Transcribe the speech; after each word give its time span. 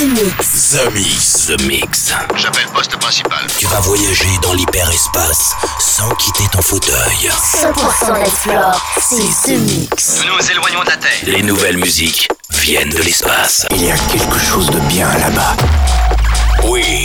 The 0.00 0.06
Mix. 0.06 0.70
The 0.72 0.94
Mix. 0.94 1.46
The 1.46 1.62
Mix. 1.66 2.14
J'appelle 2.36 2.66
poste 2.72 2.96
principal. 2.96 3.46
Tu 3.58 3.66
vas 3.66 3.80
voyager 3.80 4.30
dans 4.40 4.54
l'hyperespace 4.54 5.52
sans 5.78 6.08
quitter 6.14 6.44
ton 6.50 6.62
fauteuil. 6.62 7.28
100% 7.28 8.14
d'explore, 8.14 8.80
c'est 8.98 9.16
The 9.18 9.58
Mix. 9.58 10.22
Nous 10.24 10.34
nous 10.34 10.50
éloignons 10.50 10.84
de 10.84 10.88
la 10.88 10.96
Terre. 10.96 11.20
Les 11.26 11.42
nouvelles 11.42 11.76
musiques 11.76 12.28
viennent 12.48 12.88
de 12.88 13.02
l'espace. 13.02 13.66
Il 13.72 13.84
y 13.84 13.90
a 13.90 13.96
quelque 14.10 14.38
chose 14.38 14.70
de 14.70 14.80
bien 14.88 15.12
là-bas. 15.18 15.54
We 16.64 17.04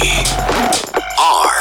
are. 1.20 1.55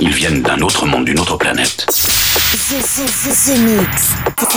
Ils 0.00 0.10
viennent 0.10 0.42
d'un 0.42 0.60
autre 0.60 0.86
monde, 0.86 1.04
d'une 1.04 1.18
autre 1.18 1.36
planète. 1.36 1.86
The, 1.88 1.92
the, 1.92 3.06
the, 3.06 3.34
the 3.34 3.58
Mix. 3.58 4.14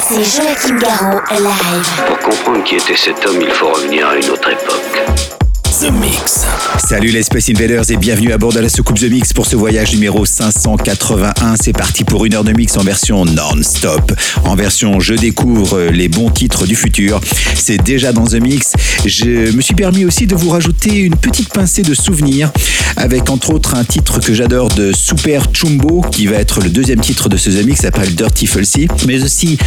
C'est 0.07 0.23
Joachim 0.23 0.77
Garraud, 0.77 1.21
live. 1.31 2.05
Pour 2.05 2.19
comprendre 2.19 2.63
qui 2.63 2.75
était 2.75 2.95
cet 2.95 3.25
homme, 3.25 3.41
il 3.41 3.51
faut 3.51 3.71
revenir 3.71 4.07
à 4.07 4.17
une 4.17 4.29
autre 4.29 4.49
époque. 4.51 5.40
The 5.71 5.89
Mix. 5.89 6.45
Salut 6.85 7.11
les 7.11 7.23
Space 7.23 7.49
Invaders 7.49 7.89
et 7.91 7.95
bienvenue 7.95 8.33
à 8.33 8.37
bord 8.37 8.51
de 8.51 8.59
la 8.59 8.67
soucoupe 8.67 8.99
The 8.99 9.09
Mix 9.09 9.31
pour 9.31 9.45
ce 9.45 9.55
voyage 9.55 9.93
numéro 9.93 10.25
581. 10.25 11.55
C'est 11.61 11.71
parti 11.71 12.03
pour 12.03 12.25
une 12.25 12.33
heure 12.33 12.43
de 12.43 12.51
mix 12.51 12.75
en 12.75 12.83
version 12.83 13.23
non-stop. 13.23 14.11
En 14.43 14.55
version 14.55 14.99
je 14.99 15.13
découvre 15.13 15.83
les 15.83 16.09
bons 16.09 16.29
titres 16.29 16.65
du 16.65 16.75
futur. 16.75 17.21
C'est 17.55 17.81
déjà 17.81 18.11
dans 18.11 18.25
The 18.25 18.41
Mix. 18.41 18.73
Je 19.05 19.55
me 19.55 19.61
suis 19.61 19.73
permis 19.73 20.03
aussi 20.03 20.27
de 20.27 20.35
vous 20.35 20.49
rajouter 20.49 20.97
une 20.97 21.15
petite 21.15 21.53
pincée 21.53 21.83
de 21.83 21.93
souvenirs 21.93 22.51
avec 22.97 23.29
entre 23.29 23.53
autres 23.53 23.75
un 23.75 23.85
titre 23.85 24.19
que 24.19 24.33
j'adore 24.33 24.67
de 24.69 24.91
Super 24.91 25.53
Chumbo 25.53 26.01
qui 26.11 26.27
va 26.27 26.35
être 26.35 26.59
le 26.59 26.69
deuxième 26.69 26.99
titre 26.99 27.29
de 27.29 27.37
ce 27.37 27.49
The 27.49 27.65
Mix 27.65 27.81
s'appelle 27.81 28.13
Dirty 28.13 28.45
Fulsy. 28.45 28.87
Mais 29.07 29.23
aussi 29.23 29.57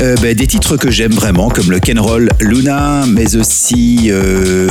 euh, 0.00 0.16
bah, 0.20 0.34
des 0.34 0.46
titres 0.48 0.76
que 0.76 0.90
j'aime 0.90 1.12
vraiment 1.12 1.50
comme 1.50 1.70
le 1.70 1.78
Ken 1.78 2.00
Roll 2.00 2.30
Luna 2.40 3.04
mais 3.06 3.36
aussi 3.36 4.08
euh, 4.10 4.70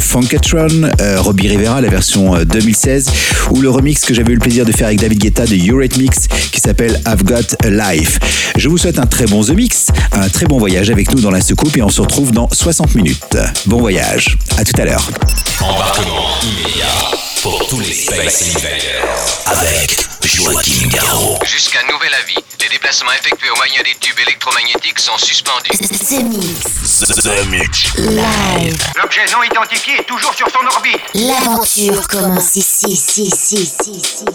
Funkatron 0.69 0.89
euh, 1.01 1.21
Robbie 1.21 1.47
Rivera, 1.47 1.81
la 1.81 1.89
version 1.89 2.35
euh, 2.35 2.45
2016, 2.45 3.09
ou 3.51 3.61
le 3.61 3.69
remix 3.69 4.01
que 4.01 4.13
j'avais 4.13 4.31
eu 4.31 4.35
le 4.35 4.41
plaisir 4.41 4.65
de 4.65 4.71
faire 4.71 4.87
avec 4.87 4.99
David 4.99 5.19
Guetta 5.19 5.45
de 5.45 5.55
Eurythmics 5.55 6.27
qui 6.51 6.59
s'appelle 6.59 7.01
I've 7.07 7.23
Got 7.23 7.55
a 7.63 7.69
Life. 7.69 8.19
Je 8.57 8.69
vous 8.69 8.77
souhaite 8.77 8.99
un 8.99 9.05
très 9.05 9.25
bon 9.25 9.43
The 9.43 9.51
Mix, 9.51 9.87
un 10.11 10.29
très 10.29 10.45
bon 10.45 10.57
voyage 10.57 10.89
avec 10.89 11.13
nous 11.13 11.21
dans 11.21 11.31
la 11.31 11.41
soucoupe 11.41 11.75
et 11.77 11.81
on 11.81 11.89
se 11.89 12.01
retrouve 12.01 12.31
dans 12.31 12.49
60 12.51 12.95
minutes. 12.95 13.37
Bon 13.65 13.79
voyage, 13.79 14.37
à 14.57 14.63
tout 14.63 14.79
à 14.81 14.85
l'heure. 14.85 15.09
Pour 17.45 17.67
tous 17.67 17.79
les 17.79 17.93
Space 17.93 18.55
Invaders 18.55 19.05
avec 19.45 19.95
Joachim 20.23 20.87
Garraud. 20.87 21.37
Jusqu'à 21.45 21.83
nouvel 21.83 22.11
avis, 22.15 22.43
les 22.59 22.69
déplacements 22.69 23.11
effectués 23.11 23.51
au 23.51 23.55
moyen 23.55 23.83
des 23.83 23.93
tubes 23.99 24.17
électromagnétiques 24.17 24.97
sont 24.97 25.15
suspendus. 25.19 25.69
The 25.69 26.23
Mix. 26.23 27.01
The 27.21 27.45
Mix. 27.45 27.95
Live. 27.97 28.83
L'objet 28.99 29.25
non 29.31 29.43
identifié 29.43 29.99
est 29.99 30.05
toujours 30.05 30.33
sur 30.33 30.47
son 30.49 30.65
orbite. 30.65 30.99
L'aventure 31.13 32.07
commence 32.07 32.55
ici, 32.55 32.87
ici, 32.87 33.25
ici, 33.25 33.57
ici, 33.57 33.91
ici. 33.91 34.25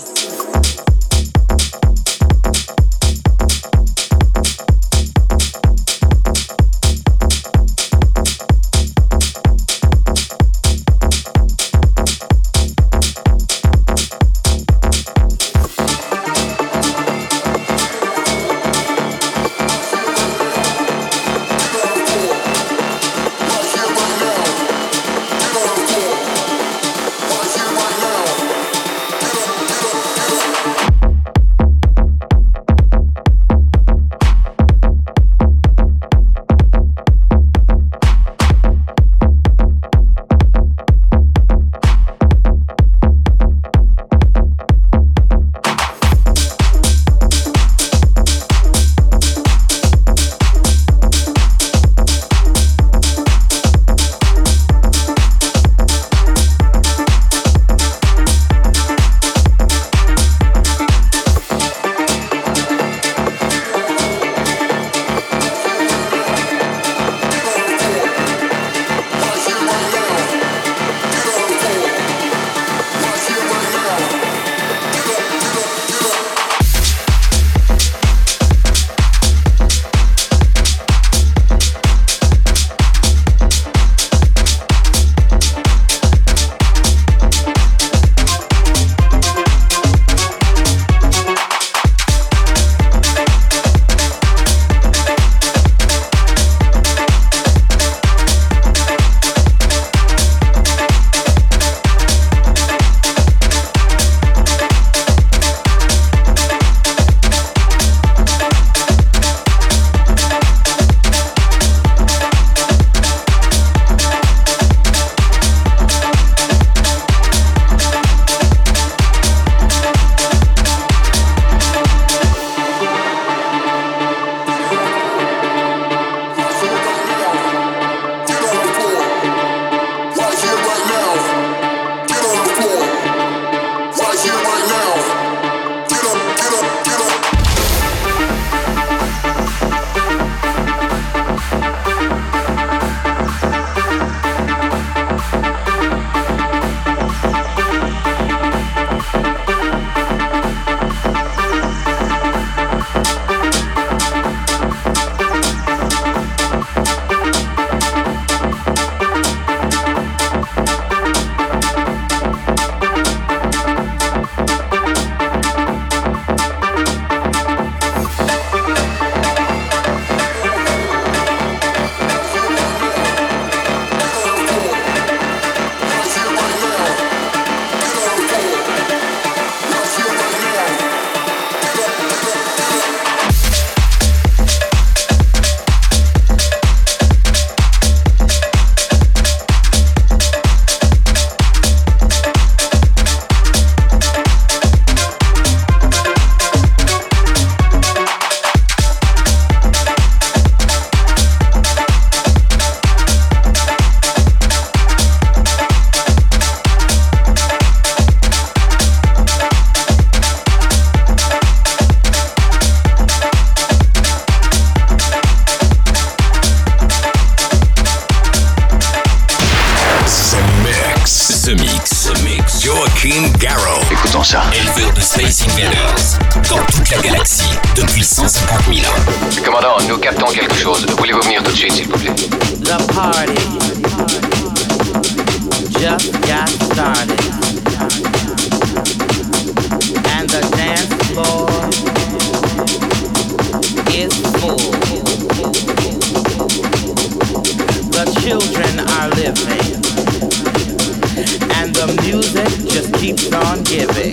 And 251.54 251.72
the 251.72 251.86
music 252.02 252.48
just 252.68 252.92
keeps 252.94 253.32
on 253.32 253.62
giving. 253.62 254.12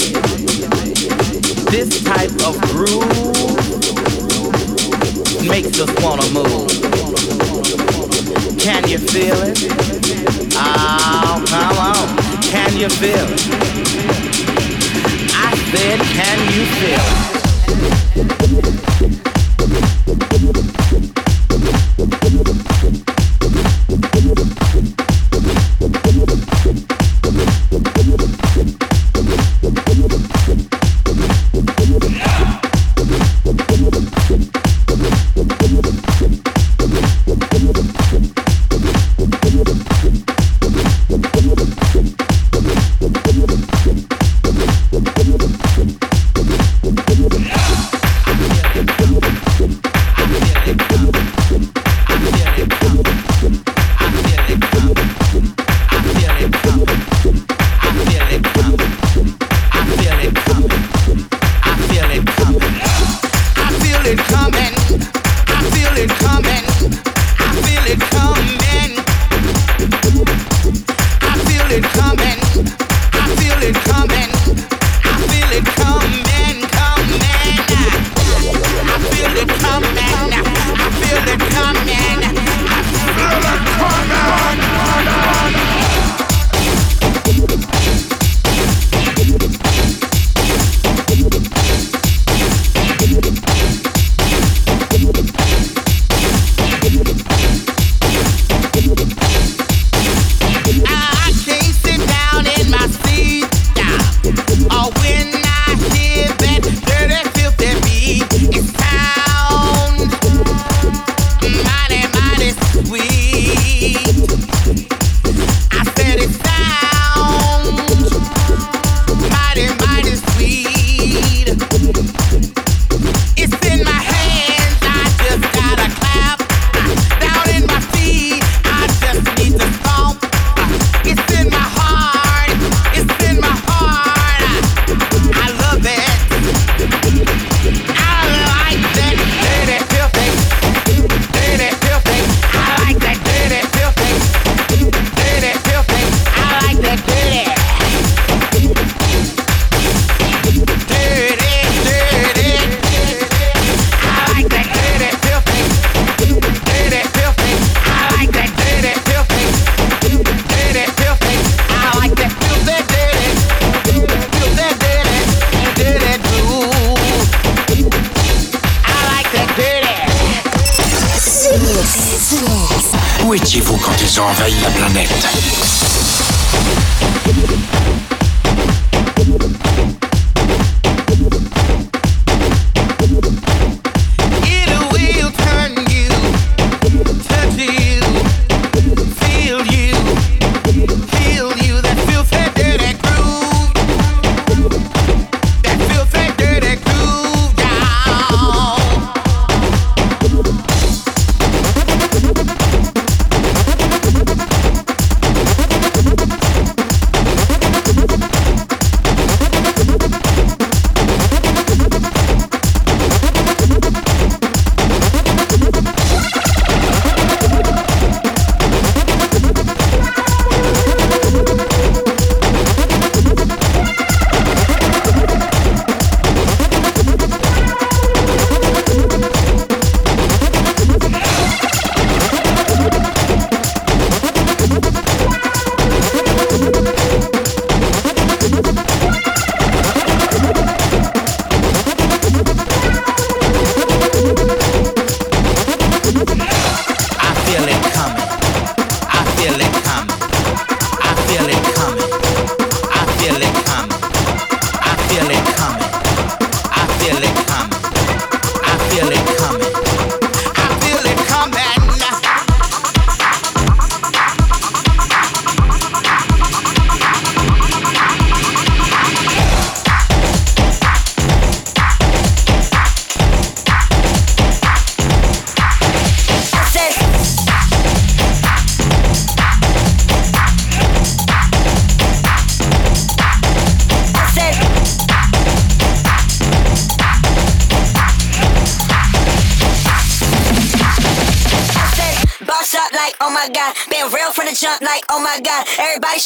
This 1.72 2.04
type 2.04 2.30
of 2.46 2.62
groove 2.70 3.02
makes 5.50 5.80
us 5.80 5.90
wanna 6.04 6.30
move. 6.30 6.70
Can 8.60 8.88
you 8.88 9.00
feel 9.00 9.42
it? 9.42 9.58
Oh, 10.56 11.44
come 11.48 11.78
on. 11.80 12.18
Can 12.44 12.78
you 12.78 12.90
feel 12.90 13.28
it? 13.28 13.42
I 15.34 15.56
said, 15.72 16.00
can 16.14 16.40
you 16.54 16.66
feel 16.78 17.02
it? 19.14 19.27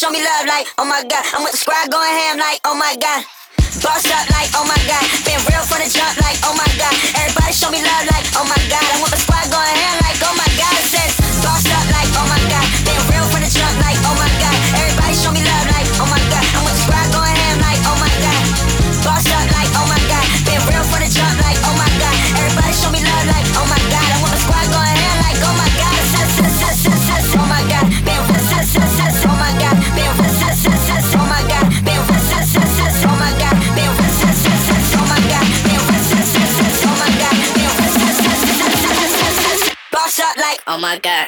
show 0.02 0.10
me 0.10 0.18
love 0.18 0.48
like, 0.48 0.66
oh 0.80 0.86
my 0.86 1.04
god, 1.06 1.24
I'm 1.32 1.44
with 1.44 1.54
Oh 40.74 40.78
my 40.78 40.98
God. 41.00 41.28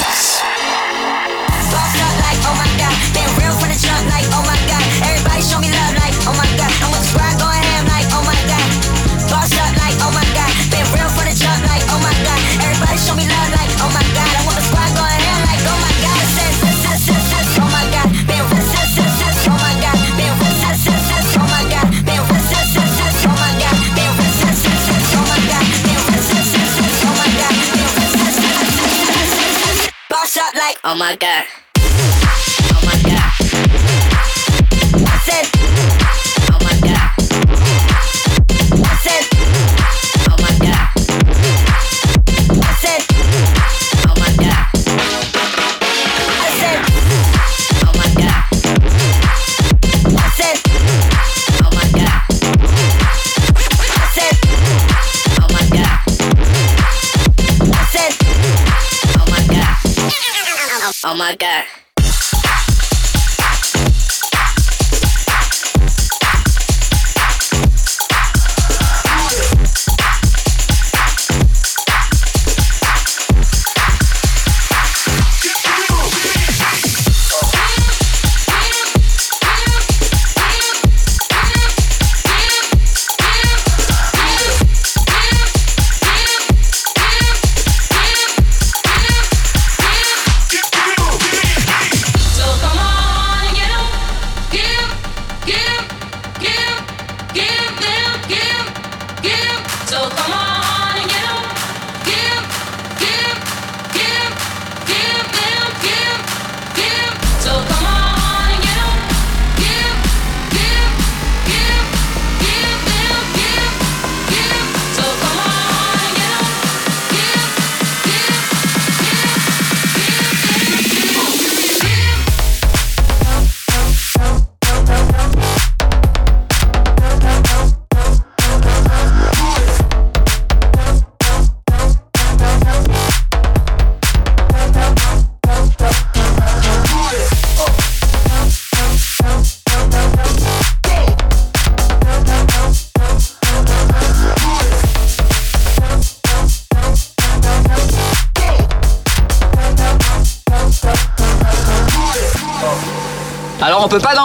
Oh 30.91 30.95
my 30.97 31.15
God. 31.15 31.60
Oh 61.03 61.15
my 61.15 61.35
god. 61.35 61.65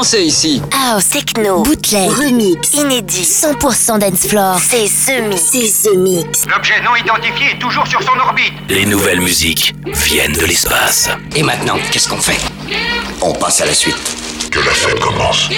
C'est 0.09 0.25
ici. 0.25 0.63
House, 0.73 1.09
techno, 1.09 1.65
bootleg, 1.65 2.09
remix, 2.09 2.75
inédit, 2.75 3.25
100% 3.25 3.99
dance 3.99 4.29
floor. 4.29 4.57
C'est 4.61 4.87
ce 4.87 5.21
mix. 5.21 5.43
C'est 5.51 5.67
ce 5.67 5.97
mix. 5.97 6.45
L'objet 6.47 6.81
non 6.81 6.95
identifié 6.95 7.51
est 7.57 7.59
toujours 7.59 7.85
sur 7.89 8.01
son 8.05 8.17
orbite. 8.17 8.53
Les 8.69 8.87
nouvelles 8.87 9.21
musiques 9.21 9.75
viennent 9.85 10.35
de 10.35 10.45
l'espace. 10.45 11.09
Et 11.35 11.43
maintenant, 11.43 11.75
qu'est-ce 11.91 12.09
qu'on 12.09 12.21
fait? 12.21 12.39
On 13.21 13.33
passe 13.33 13.61
à 13.63 13.67
la 13.67 13.75
suite. 13.75 13.97
Que 14.53 14.61
la 14.61 14.71
fête 14.71 15.01
commence. 15.01 15.49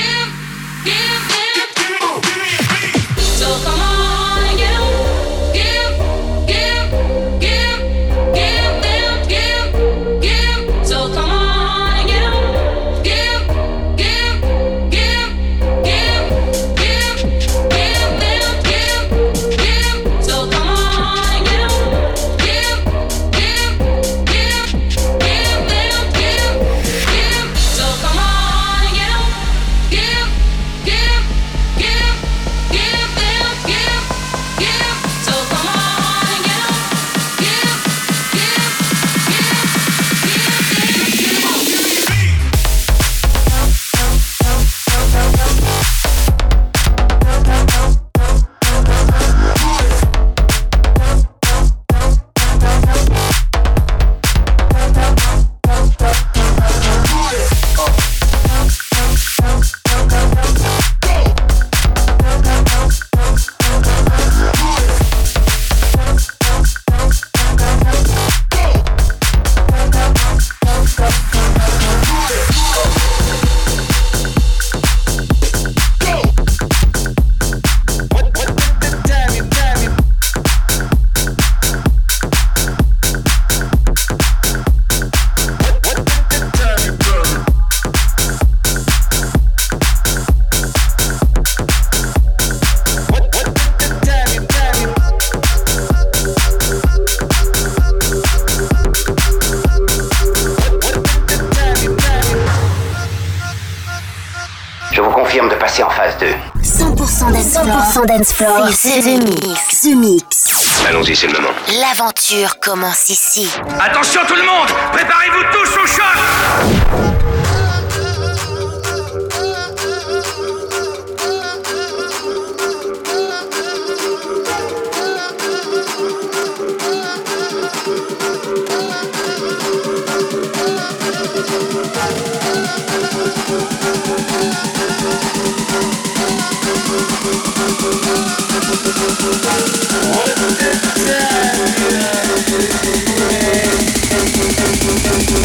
The 109.08 109.16
Mix. 109.24 109.80
The 109.80 109.94
Mix. 109.96 110.84
Allons-y, 110.86 111.16
c'est 111.16 111.28
le 111.28 111.32
moment. 111.32 111.48
L'aventure 111.80 112.60
commence 112.60 113.08
ici. 113.08 113.48
Attention 113.80 114.20
tout 114.28 114.34
le 114.34 114.42
monde 114.42 114.68
Préparez-vous 114.92 115.44
tous 115.50 115.78
au 115.82 115.86
choc 115.86 116.77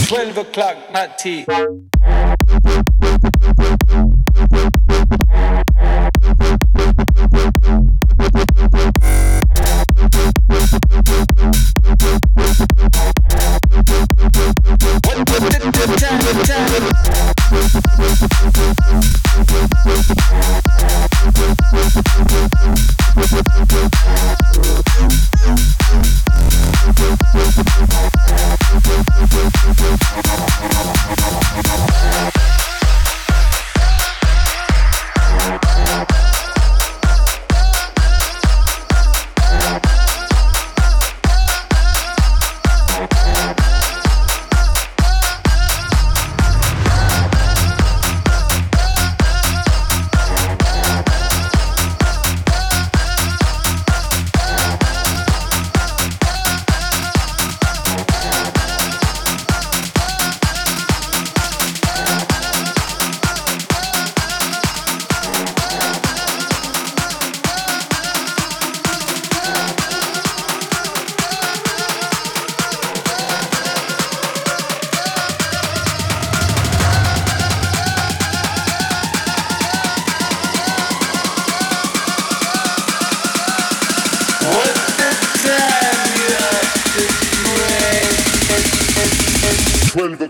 Twelve 0.08 0.38
o'clock, 0.38 0.78
not 0.92 1.18
tea. 1.18 1.46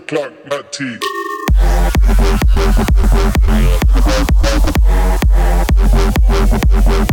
o'clock, 0.04 0.32
my 0.50 0.62
tea. 0.70 0.98
Thank 6.46 7.10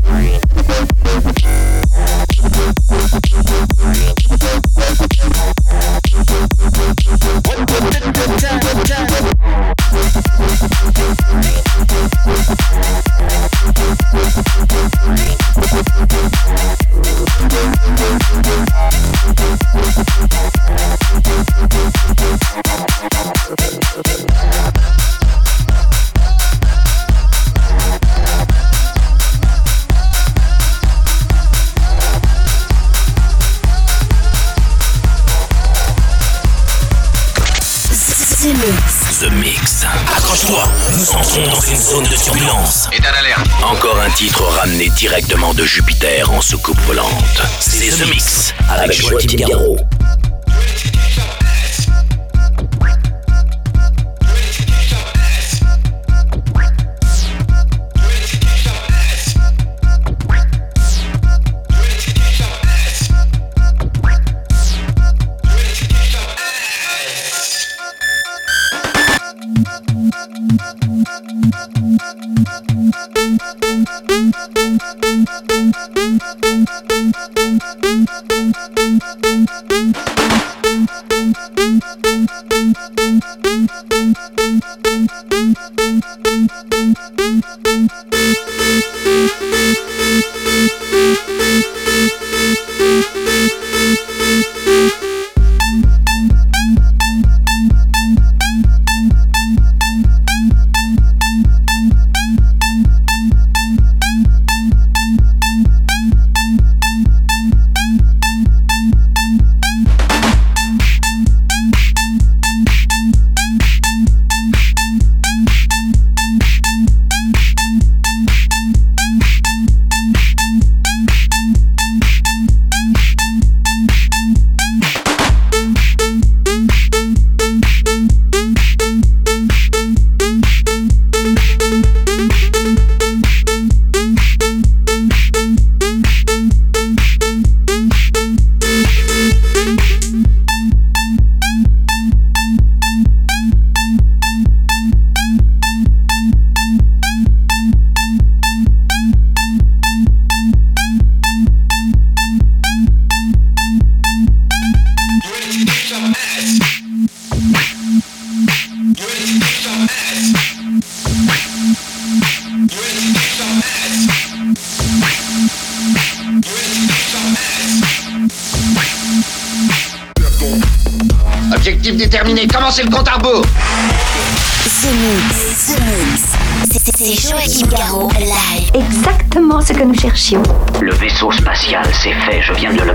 c'est 182.02 182.14
fait, 182.14 182.42
je 182.42 182.54
viens 182.54 182.74
de 182.74 182.82
le 182.82 182.91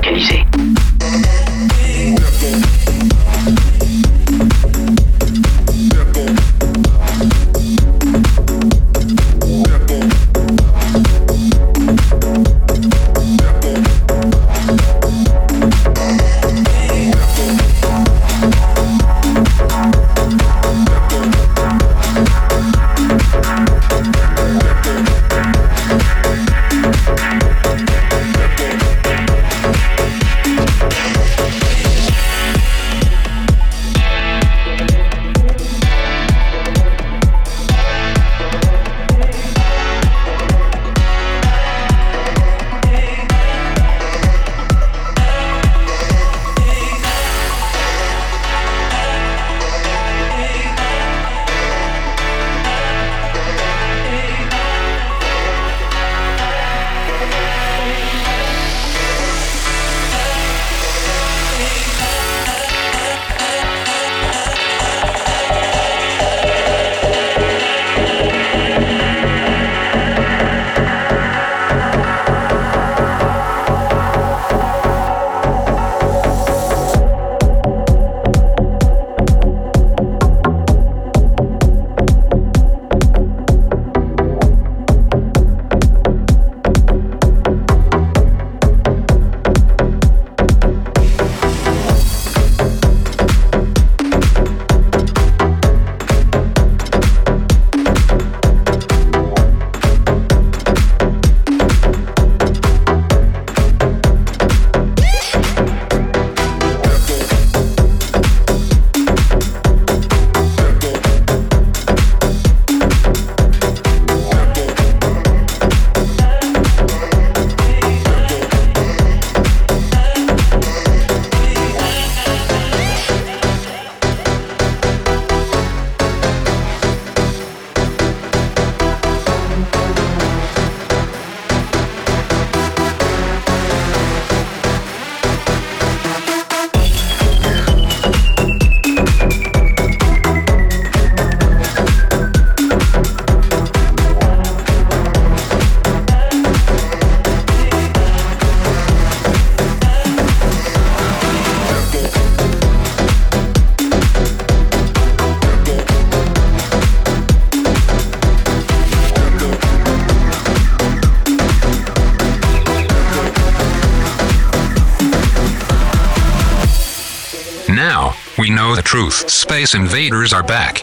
truth. 168.97 169.29
Space 169.29 169.75
invaders 169.75 170.33
are 170.33 170.43
back. 170.43 170.83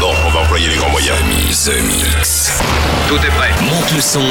Bon, 0.00 0.14
on 0.26 0.30
va 0.30 0.40
employer 0.40 0.68
les 0.68 0.76
grands 0.76 0.90
moyens. 0.90 1.18
The 1.66 1.76
Mix. 1.82 2.52
Tout 3.08 3.16
est 3.16 3.34
prêt. 3.36 3.50
Monte 3.62 3.92
le 3.92 4.00
son. 4.00 4.22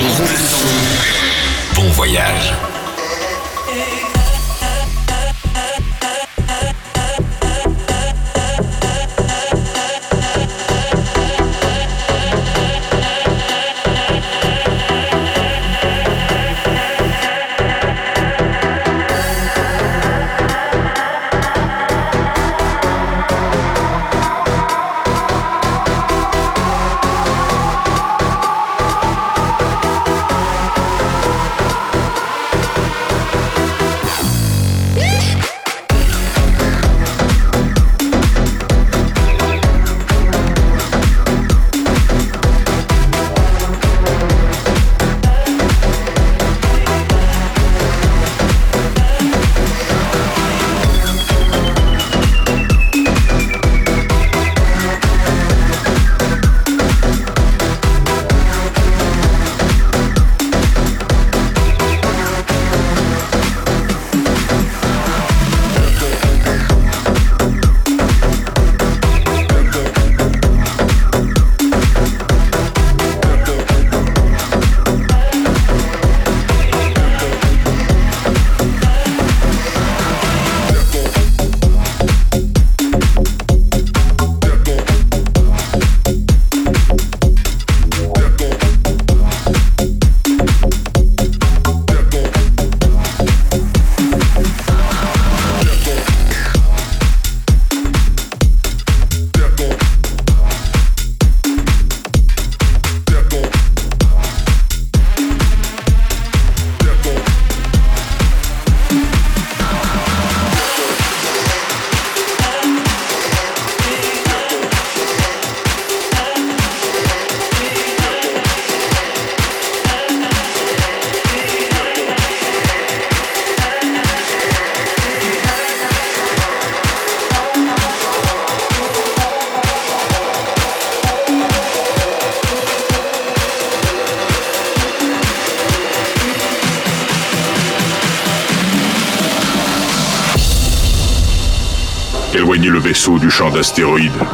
Bon 1.75 1.89
voyage. 1.91 2.72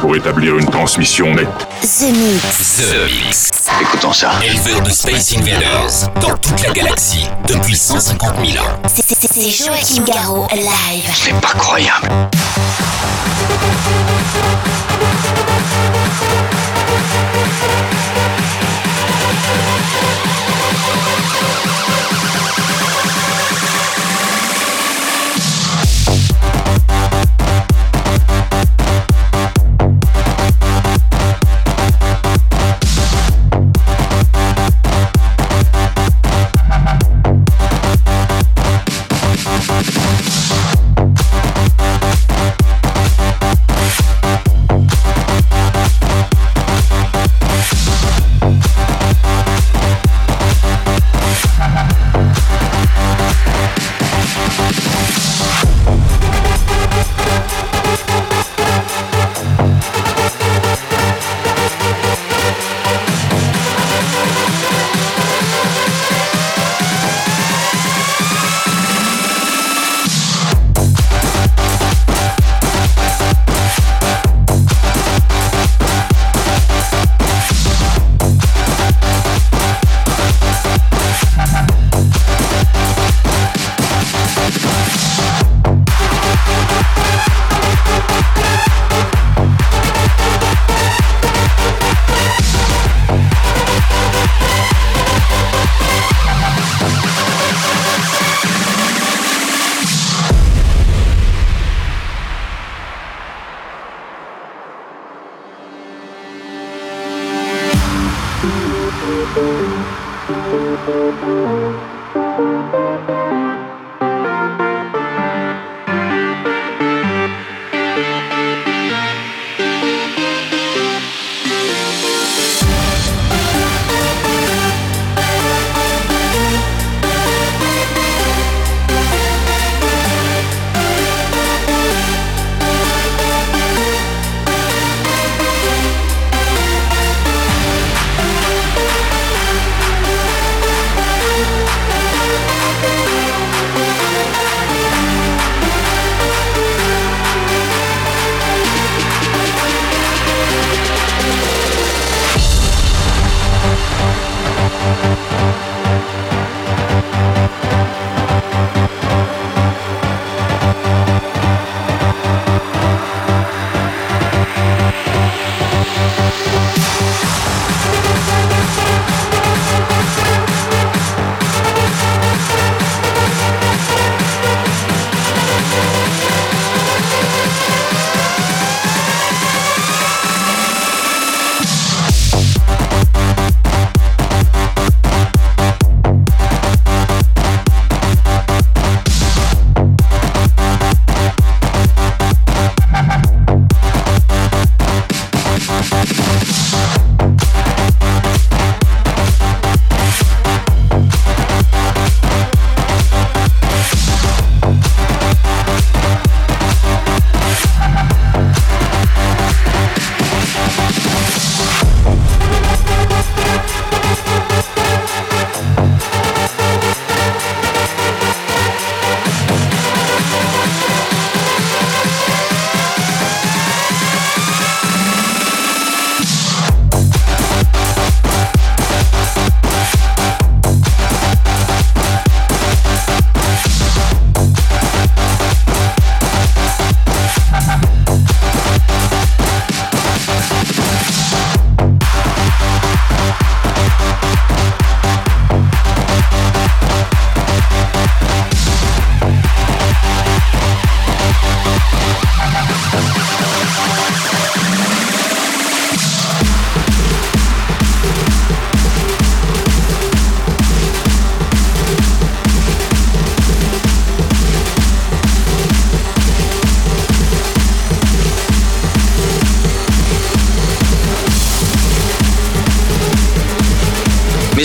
Pour 0.00 0.16
établir 0.16 0.56
une 0.58 0.66
transmission 0.66 1.34
nette. 1.34 1.48
The 1.82 2.12
Mix. 2.12 2.76
The 2.78 3.24
Mix. 3.24 3.50
Écoutons 3.80 4.12
ça. 4.12 4.32
Éleveur 4.42 4.80
de 4.82 4.90
Space 4.90 5.34
Invaders 5.36 6.10
dans 6.20 6.36
toute 6.38 6.62
la 6.62 6.70
galaxie 6.72 7.28
depuis 7.46 7.76
150 7.76 8.34
000 8.44 8.64
ans. 8.64 8.68
C'est- 8.94 9.04
c'est- 9.06 9.28
C'est 9.32 9.50
Joachim 9.64 10.04
Garraud, 10.04 10.46
live. 10.52 11.10
C'est 11.14 11.34
pas 11.40 11.52
croyable. 11.58 12.08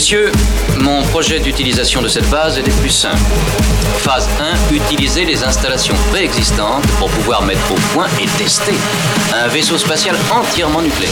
Messieurs, 0.05 0.31
mon 0.77 1.01
projet 1.01 1.39
d'utilisation 1.39 1.99
de 1.99 2.07
cette 2.07 2.29
base 2.29 2.59
est 2.59 2.61
des 2.61 2.69
plus 2.69 2.91
simples. 2.91 3.17
Phase 3.97 4.29
1, 4.69 4.75
utiliser 4.75 5.25
les 5.25 5.43
installations 5.43 5.95
préexistantes 6.11 6.85
pour 6.99 7.09
pouvoir 7.09 7.41
mettre 7.41 7.71
au 7.71 7.75
point 7.91 8.05
et 8.21 8.27
tester 8.37 8.75
un 9.33 9.47
vaisseau 9.47 9.79
spatial 9.79 10.15
entièrement 10.31 10.83
nucléaire. 10.83 11.09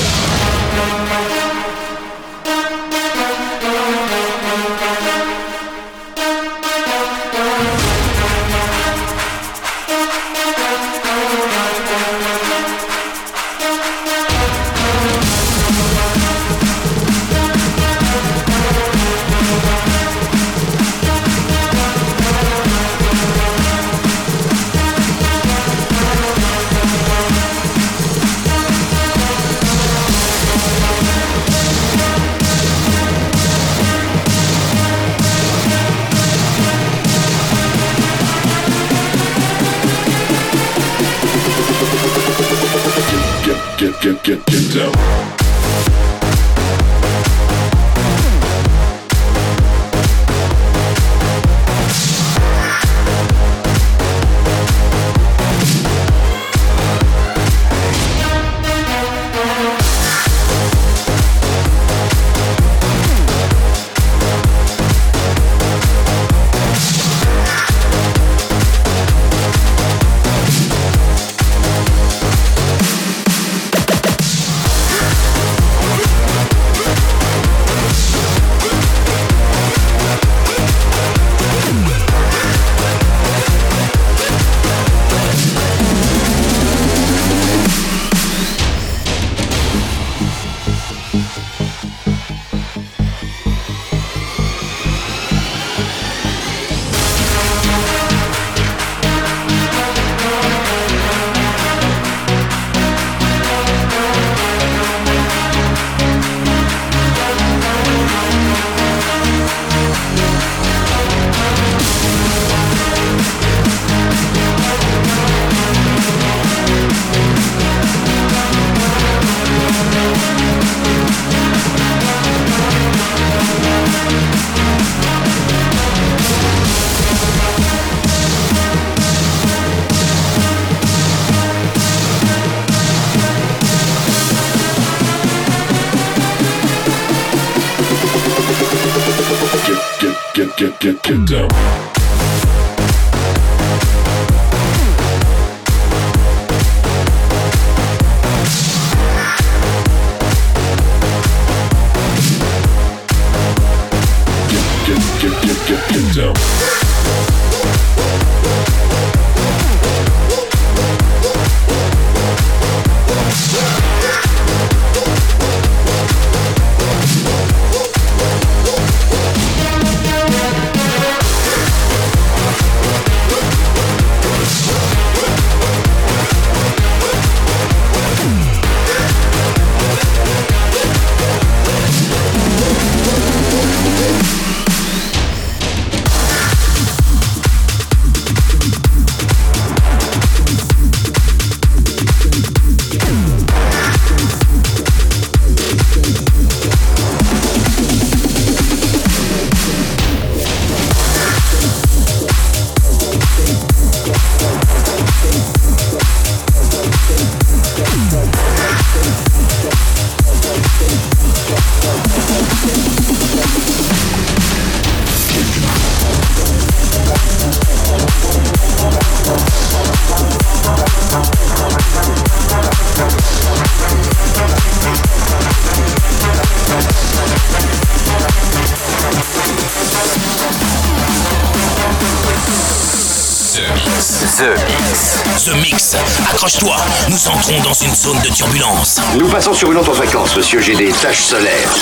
Accroche-toi, 236.44 236.75
nous 237.08 237.27
entrons 237.29 237.62
dans 237.62 237.73
une 237.73 237.96
zone 237.96 238.19
de 238.19 238.27
turbulence. 238.27 239.00
Nous 239.17 239.29
passons 239.29 239.54
sur 239.54 239.71
une 239.71 239.77
autre 239.77 239.94
fréquence, 239.94 240.35
monsieur. 240.35 240.60
J'ai 240.60 240.75
des 240.75 240.91
tâches 240.91 241.21
solaires. 241.21 241.73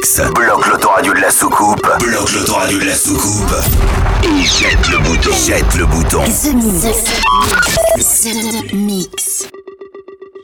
Mix. 0.00 0.20
Bloque 0.34 0.66
l'autoradio 0.66 1.12
de 1.12 1.20
la 1.20 1.30
soucoupe. 1.30 1.86
Bloque 1.98 2.32
l'autoradio 2.32 2.78
de 2.78 2.84
la 2.86 2.94
soucoupe. 2.94 3.52
Et 4.24 4.42
jette 4.44 4.88
le 4.88 4.98
bouton. 4.98 5.30
Jette 5.30 5.74
le 5.74 5.84
bouton. 5.84 6.24
The 6.24 6.54
Mix. 6.54 8.22
The 8.22 8.72
Mix. 8.72 9.48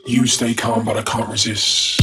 You 0.05 0.27
stay 0.27 0.53
calm, 0.53 0.85
but 0.85 0.95
I 0.95 1.01
can't 1.01 1.27
resist. 1.27 1.96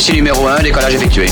Ici 0.00 0.12
numéro 0.14 0.46
1, 0.48 0.62
décollage 0.62 0.94
effectué. 0.94 1.26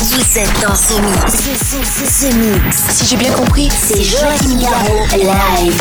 Vous 0.00 0.38
êtes 0.38 0.60
dans 0.60 0.74
ce 0.74 0.94
mix. 1.00 1.32
Ce, 1.32 1.54
ce, 1.64 1.76
ce, 1.86 2.26
ce 2.26 2.34
mix. 2.34 2.76
Si 2.90 3.06
j'ai 3.06 3.16
bien 3.16 3.30
compris, 3.30 3.68
c'est 3.70 4.02
Joachim 4.02 4.58
Garraud 4.60 5.06
live. 5.16 5.80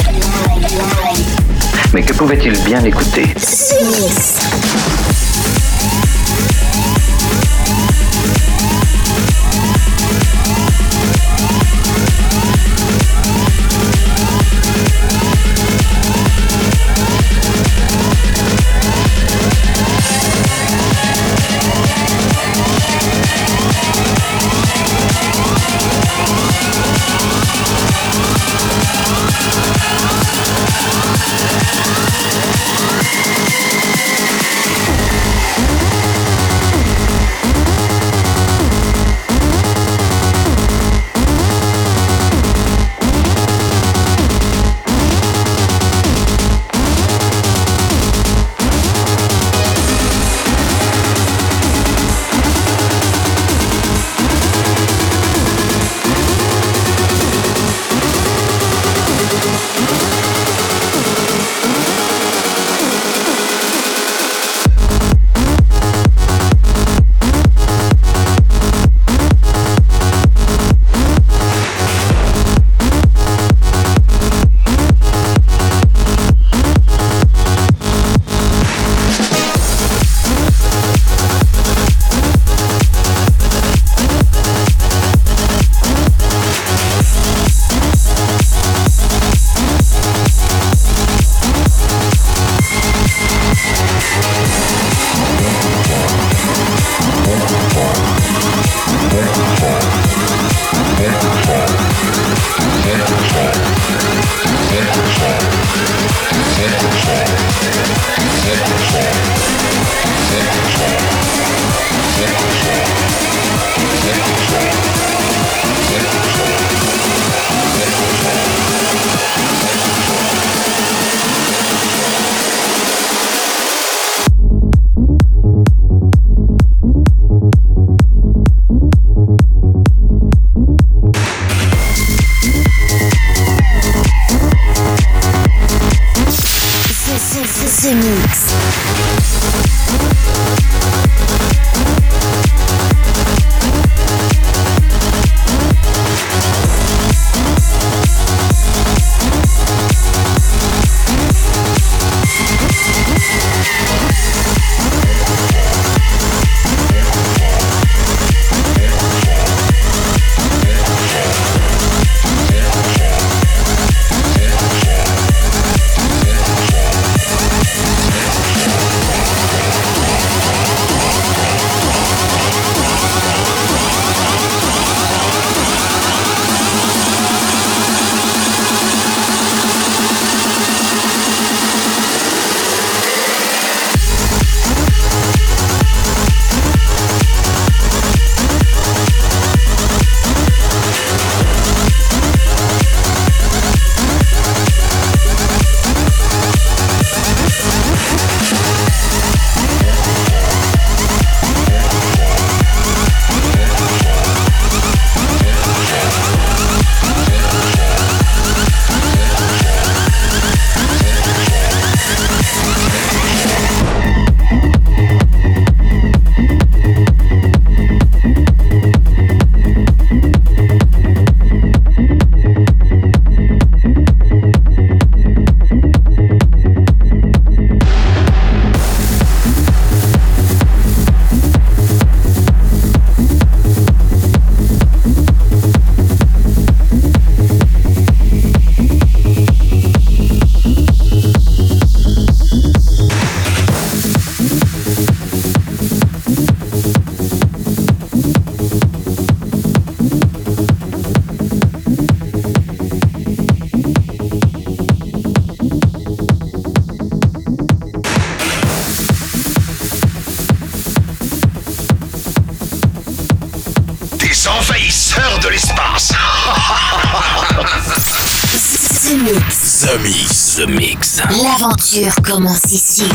Mais 1.93 2.03
que 2.03 2.13
pouvait-il 2.13 2.55
bien 2.65 2.83
écouter? 2.83 3.25
Ce 3.37 3.73
mix. 3.83 4.37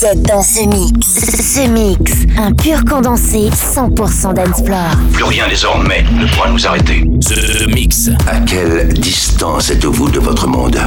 Vous 0.00 0.06
êtes 0.06 0.22
dans 0.22 0.42
ce 0.42 0.60
mix. 0.60 1.06
Ce 1.18 1.68
mix, 1.68 2.12
un 2.38 2.52
pur 2.52 2.82
condensé 2.86 3.50
100% 3.50 4.32
d'Ensplore. 4.32 4.96
Plus 5.12 5.24
rien 5.24 5.46
désormais 5.46 6.04
ne 6.10 6.26
pourra 6.26 6.48
nous 6.48 6.66
arrêter. 6.66 7.02
The 7.20 7.66
Mix. 7.74 8.08
À 8.26 8.40
quelle 8.40 8.94
distance 8.94 9.70
êtes-vous 9.70 10.08
de 10.08 10.20
votre 10.20 10.46
monde? 10.46 10.78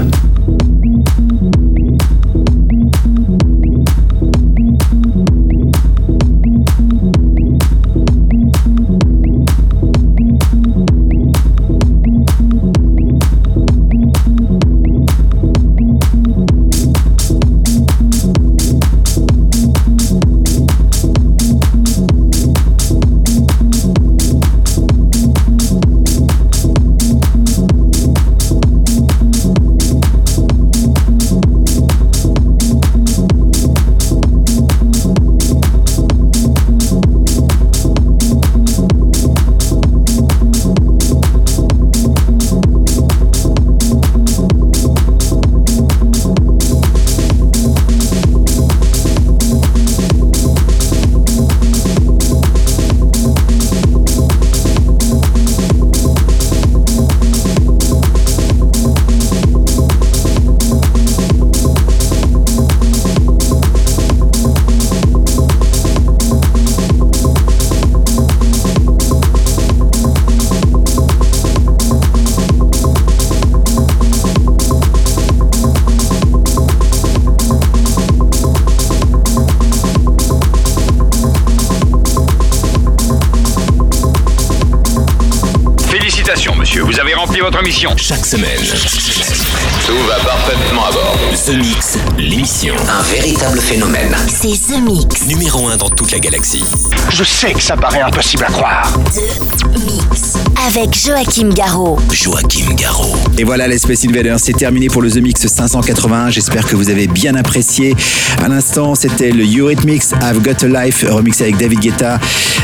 C'est 94.44 94.74
The 94.74 94.82
Mix. 94.82 95.26
Numéro 95.28 95.70
1 95.70 95.78
dans 95.78 95.89
toute 95.89 96.12
la 96.12 96.20
galaxie. 96.20 96.66
Je 97.10 97.24
sais 97.24 97.54
que 97.54 97.62
ça 97.62 97.78
paraît 97.78 98.02
impossible 98.02 98.44
à 98.44 98.52
croire. 98.52 98.91
The 99.14 99.80
Mix. 99.86 100.34
Avec 100.68 100.94
Joachim 100.94 101.48
Garraud. 101.54 101.98
Joachim 102.12 102.74
Garraud. 102.76 103.16
Et 103.38 103.46
voilà, 103.46 103.70
les 103.70 103.78
Space 103.78 104.04
Invaders, 104.04 104.41
c'est 104.41 104.52
terminé 104.52 104.88
pour 104.88 105.02
le 105.02 105.10
The 105.10 105.22
Mix 105.22 105.48
581. 105.48 106.30
J'espère 106.30 106.66
que 106.66 106.76
vous 106.76 106.89
avez 106.89 107.08
bien 107.08 107.36
apprécié. 107.36 107.96
À 108.44 108.50
l'instant, 108.50 108.96
c'était 108.96 109.32
le 109.32 109.46
Eurythmics 109.46 110.12
I've 110.22 110.41
Got 110.41 110.66
a 110.66 110.86
Life, 110.86 111.06
remixé 111.08 111.44
avec 111.44 111.56
David 111.56 111.80
Guetta. 111.80 112.20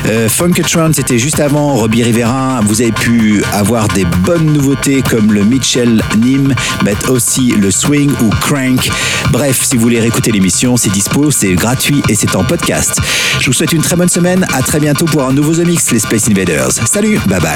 Euh, 0.08 0.30
Funkatron, 0.30 0.92
c'était 0.94 1.20
juste 1.20 1.40
avant. 1.40 1.76
Robbie 1.76 2.04
Rivera. 2.04 2.62
Vous 2.64 2.82
avez 2.82 2.92
pu 2.92 3.44
avoir 3.54 3.88
des 3.90 4.06
bonnes 4.06 4.54
nouveautés 4.54 5.02
comme 5.02 5.32
le 5.34 5.44
Mitchell 5.44 6.02
Nim, 6.18 6.54
mais 6.84 6.96
aussi 7.10 7.52
le 7.52 7.72
Swing 7.72 8.12
ou 8.22 8.30
Crank. 8.42 8.90
Bref, 9.32 9.60
si 9.64 9.76
vous 9.76 9.82
voulez 9.84 10.00
réécouter 10.00 10.32
l'émission, 10.32 10.78
c'est 10.78 10.90
dispo, 10.90 11.32
c'est 11.32 11.54
gratuit 11.54 12.02
et 12.10 12.16
c'est 12.16 12.36
en 12.36 12.44
podcast. 12.44 13.00
Je 13.40 13.48
vous 13.48 13.54
souhaite 13.54 13.74
une 13.74 13.82
très 13.82 13.96
bonne 13.96 14.10
semaine. 14.10 14.46
À 14.54 14.62
très 14.62 14.80
bientôt 14.80 15.06
pour 15.06 15.24
un 15.24 15.34
nouveau 15.34 15.54
The 15.54 15.66
Mix, 15.66 15.92
les 15.92 16.00
Space 16.00 16.28
Invaders. 16.30 16.72
Salut, 16.72 17.20
bye 17.28 17.40
bye. 17.40 17.56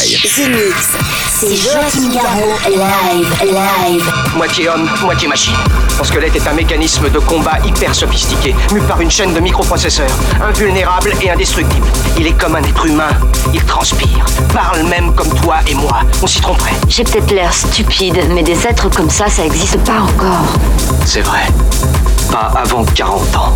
C'est 1.46 1.58
Joachim 1.58 2.10
Garraud. 2.14 2.56
Live, 2.70 3.28
live. 3.42 4.14
Moitié 4.38 4.70
homme, 4.70 4.90
moitié 5.02 5.28
machine. 5.28 5.54
Son 5.98 6.06
squelette 6.06 6.38
est 6.38 6.48
un 6.48 6.54
mécanisme 6.54 7.10
de 7.10 7.20
combat 7.20 7.58
hyper 7.66 7.94
sophistiqué, 7.94 8.56
mu 8.72 8.80
par 8.80 9.02
une 9.02 9.12
chaîne 9.12 9.34
de 9.34 9.42
microprocesseurs, 9.42 10.10
invulnérable 10.42 11.14
et 11.22 11.30
indestructible. 11.30 11.86
Il 12.18 12.28
est 12.28 12.38
comme 12.40 12.56
un 12.56 12.64
être 12.64 12.86
humain, 12.86 13.10
il 13.54 13.62
transpire, 13.66 14.26
parle 14.54 14.84
même 14.84 15.14
comme 15.16 15.34
toi 15.42 15.58
et 15.68 15.76
moi. 15.76 16.00
On 16.22 16.28
s'y 16.28 16.40
tromperait. 16.40 16.76
J'ai 16.88 17.04
peut-être 17.04 17.32
l'air 17.32 17.54
stupide, 17.54 18.22
mais 18.30 18.44
des 18.44 18.66
êtres 18.66 18.90
comme 18.90 19.10
ça, 19.10 19.28
ça 19.28 19.46
existe 19.46 19.80
pas 19.80 20.00
encore. 20.00 20.48
C'est 21.06 21.22
vrai. 21.22 21.42
Pas 22.32 22.54
avant 22.56 22.86
40 22.86 23.36
ans. 23.36 23.56